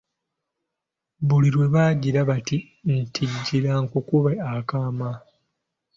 Buli 1.27 1.49
lwebagira 1.55 2.19
bati, 2.29 2.57
nti, 2.97 3.23
"gira 3.45 3.71
nkukube 3.83 4.33
akaama." 4.53 5.09